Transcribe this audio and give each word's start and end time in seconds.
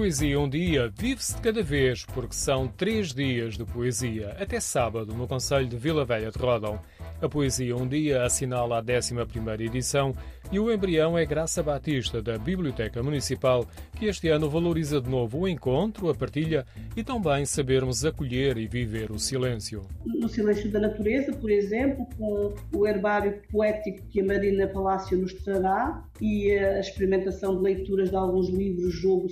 Poesia 0.00 0.40
um 0.40 0.48
dia 0.48 0.90
vive-se 0.98 1.36
de 1.36 1.42
cada 1.42 1.62
vez, 1.62 2.06
porque 2.06 2.34
são 2.34 2.66
três 2.66 3.12
dias 3.12 3.58
de 3.58 3.66
poesia, 3.66 4.34
até 4.40 4.58
sábado, 4.58 5.12
no 5.12 5.28
Conselho 5.28 5.68
de 5.68 5.76
Vila 5.76 6.06
Velha 6.06 6.30
de 6.30 6.38
Rodão. 6.38 6.80
A 7.20 7.28
Poesia 7.28 7.76
um 7.76 7.86
dia 7.86 8.22
assinala 8.22 8.78
a 8.78 8.82
11ª 8.82 9.60
edição 9.60 10.14
e 10.50 10.58
o 10.58 10.72
embrião 10.72 11.18
é 11.18 11.26
Graça 11.26 11.62
Batista, 11.62 12.22
da 12.22 12.38
Biblioteca 12.38 13.02
Municipal, 13.02 13.66
que 13.94 14.06
este 14.06 14.28
ano 14.28 14.48
valoriza 14.48 15.02
de 15.02 15.08
novo 15.10 15.40
o 15.40 15.48
encontro, 15.48 16.08
a 16.08 16.14
partilha 16.14 16.64
e 16.96 17.04
também 17.04 17.44
sabermos 17.44 18.02
acolher 18.02 18.56
e 18.56 18.66
viver 18.66 19.10
o 19.10 19.18
silêncio. 19.18 19.82
No 20.06 20.30
Silêncio 20.30 20.70
da 20.70 20.80
Natureza, 20.80 21.32
por 21.34 21.50
exemplo, 21.50 22.06
com 22.16 22.54
o 22.74 22.86
herbário 22.86 23.42
poético 23.52 24.06
que 24.08 24.22
a 24.22 24.24
Marina 24.24 24.66
Palácio 24.66 25.18
nos 25.18 25.34
trará 25.34 26.02
e 26.20 26.52
a 26.52 26.80
experimentação 26.80 27.54
de 27.56 27.62
leituras 27.62 28.08
de 28.08 28.16
alguns 28.16 28.48
livros 28.48 28.94
jogo 28.94 29.28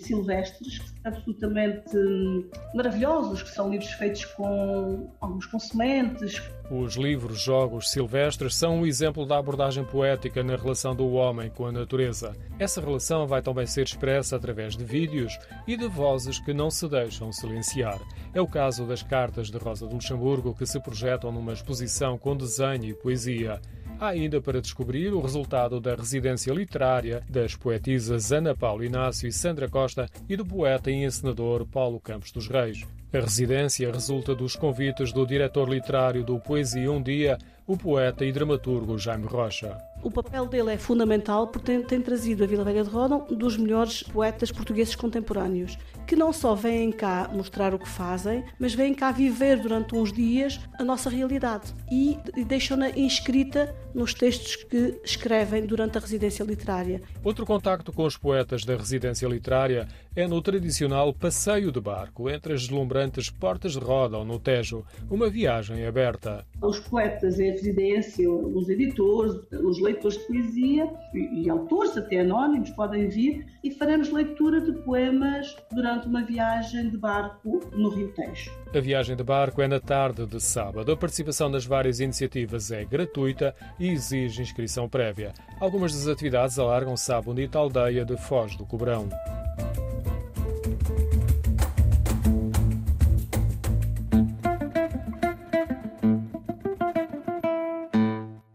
silvestres, 0.58 0.94
absolutamente 1.04 1.96
hum, 1.96 2.48
maravilhosos, 2.74 3.42
que 3.42 3.50
são 3.50 3.70
livros 3.70 3.90
feitos 3.92 4.24
com 4.24 5.10
alguns 5.20 5.46
com 5.46 5.58
sementes. 5.58 6.42
Os 6.70 6.96
livros 6.96 7.40
Jogos 7.40 7.90
Silvestres 7.90 8.54
são 8.54 8.80
um 8.80 8.86
exemplo 8.86 9.24
da 9.24 9.38
abordagem 9.38 9.84
poética 9.84 10.42
na 10.42 10.54
relação 10.54 10.94
do 10.94 11.10
homem 11.12 11.48
com 11.48 11.66
a 11.66 11.72
natureza. 11.72 12.36
Essa 12.58 12.80
relação 12.80 13.26
vai 13.26 13.40
também 13.40 13.66
ser 13.66 13.84
expressa 13.84 14.36
através 14.36 14.76
de 14.76 14.84
vídeos 14.84 15.38
e 15.66 15.76
de 15.76 15.88
vozes 15.88 16.38
que 16.38 16.52
não 16.52 16.70
se 16.70 16.86
deixam 16.86 17.32
silenciar. 17.32 17.98
É 18.34 18.40
o 18.40 18.46
caso 18.46 18.86
das 18.86 19.02
cartas 19.02 19.50
de 19.50 19.56
Rosa 19.56 19.86
de 19.86 19.94
Luxemburgo 19.94 20.54
que 20.54 20.66
se 20.66 20.78
projetam 20.80 21.32
numa 21.32 21.54
exposição 21.54 22.18
com 22.18 22.36
desenho 22.36 22.84
e 22.84 22.94
poesia. 22.94 23.60
Há 24.00 24.08
ainda 24.08 24.40
para 24.40 24.60
descobrir 24.60 25.12
o 25.12 25.20
resultado 25.20 25.80
da 25.80 25.96
residência 25.96 26.52
literária 26.52 27.20
das 27.28 27.56
poetisas 27.56 28.30
Ana 28.30 28.54
Paula 28.54 28.86
Inácio 28.86 29.26
e 29.26 29.32
Sandra 29.32 29.68
Costa 29.68 30.08
e 30.28 30.36
do 30.36 30.46
poeta 30.46 30.88
e 30.88 31.04
encenador 31.04 31.66
Paulo 31.66 31.98
Campos 31.98 32.30
dos 32.30 32.46
Reis. 32.46 32.86
A 33.12 33.18
residência 33.18 33.90
resulta 33.90 34.34
dos 34.34 34.54
convites 34.54 35.12
do 35.12 35.26
diretor 35.26 35.68
literário 35.68 36.22
do 36.22 36.38
Poesia 36.38 36.92
Um 36.92 37.02
Dia, 37.02 37.38
o 37.66 37.76
poeta 37.76 38.24
e 38.24 38.30
dramaturgo 38.30 38.98
Jaime 38.98 39.26
Rocha. 39.26 39.76
O 40.02 40.10
papel 40.10 40.46
dele 40.46 40.72
é 40.72 40.76
fundamental 40.76 41.48
porque 41.48 41.72
tem, 41.72 41.82
tem, 41.82 42.00
trazido 42.00 42.44
a 42.44 42.46
Vila 42.46 42.64
Velha 42.64 42.84
de 42.84 42.90
Rodão 42.90 43.26
dos 43.30 43.56
melhores 43.56 44.02
poetas 44.02 44.52
portugueses 44.52 44.94
contemporâneos, 44.94 45.76
que 46.06 46.14
não 46.14 46.32
só 46.32 46.54
vêm 46.54 46.92
cá 46.92 47.30
mostrar 47.32 47.74
o 47.74 47.78
que 47.78 47.88
fazem, 47.88 48.44
mas 48.58 48.74
vêm 48.74 48.94
cá 48.94 49.10
viver 49.10 49.58
durante 49.58 49.94
uns 49.94 50.12
dias 50.12 50.60
a 50.78 50.84
nossa 50.84 51.10
realidade 51.10 51.74
e 51.90 52.18
deixam-na 52.44 52.90
inscrita 52.90 53.74
nos 53.98 54.14
textos 54.14 54.54
que 54.54 55.00
escrevem 55.04 55.66
durante 55.66 55.98
a 55.98 56.00
residência 56.00 56.44
literária. 56.44 57.02
Outro 57.24 57.44
contacto 57.44 57.92
com 57.92 58.04
os 58.04 58.16
poetas 58.16 58.64
da 58.64 58.76
residência 58.76 59.26
literária 59.26 59.88
é 60.14 60.26
no 60.26 60.40
tradicional 60.40 61.12
passeio 61.12 61.72
de 61.72 61.80
barco 61.80 62.30
entre 62.30 62.52
as 62.52 62.62
deslumbrantes 62.62 63.28
Portas 63.28 63.72
de 63.72 63.78
Rodão, 63.78 64.24
no 64.24 64.38
Tejo, 64.38 64.84
uma 65.10 65.28
viagem 65.28 65.84
aberta. 65.84 66.46
Os 66.62 66.78
poetas 66.78 67.40
em 67.40 67.50
residência, 67.50 68.30
os 68.30 68.68
editores, 68.68 69.34
os 69.52 69.80
leitores 69.80 70.16
de 70.18 70.26
poesia 70.26 70.88
e, 71.12 71.44
e, 71.44 71.50
autores 71.50 71.96
até 71.96 72.20
anónimos 72.20 72.70
podem 72.70 73.08
vir 73.08 73.46
e 73.64 73.70
faremos 73.72 74.12
leitura 74.12 74.60
de 74.60 74.72
poemas 74.82 75.56
durante 75.72 76.06
uma 76.06 76.22
viagem 76.24 76.88
de 76.88 76.96
barco 76.96 77.60
no 77.72 77.88
Rio 77.88 78.12
Tejo. 78.12 78.52
A 78.74 78.80
viagem 78.80 79.16
de 79.16 79.24
barco 79.24 79.62
é 79.62 79.66
na 79.66 79.80
tarde 79.80 80.26
de 80.26 80.40
sábado. 80.40 80.92
A 80.92 80.96
participação 80.96 81.48
nas 81.48 81.64
várias 81.64 82.00
iniciativas 82.00 82.70
é 82.70 82.84
gratuita 82.84 83.54
exige 83.90 84.42
inscrição 84.42 84.88
prévia. 84.88 85.32
Algumas 85.60 85.92
das 85.92 86.06
atividades 86.06 86.58
alargam-se 86.58 87.12
à 87.12 87.20
bonita 87.20 87.58
aldeia 87.58 88.04
de 88.04 88.16
Foz 88.16 88.56
do 88.56 88.66
Cobrão. 88.66 89.08